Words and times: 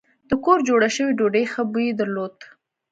د 0.29 0.31
کور 0.43 0.59
جوړه 0.69 0.89
شوې 0.95 1.13
ډوډۍ 1.17 1.45
ښه 1.51 1.61
بوی 1.71 1.87
درلود. 1.99 2.35